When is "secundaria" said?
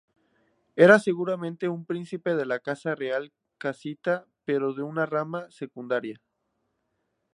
5.51-6.19